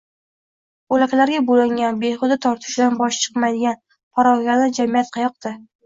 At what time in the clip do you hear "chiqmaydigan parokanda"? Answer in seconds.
3.29-4.77